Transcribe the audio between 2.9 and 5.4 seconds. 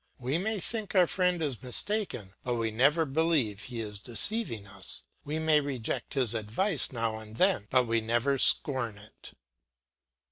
believe he is deceiving us. We